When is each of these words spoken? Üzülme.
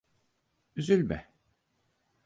Üzülme. 0.75 1.31